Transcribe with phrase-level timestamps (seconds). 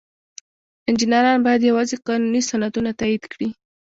[0.87, 3.49] انجینران باید یوازې قانوني سندونه تایید کړي.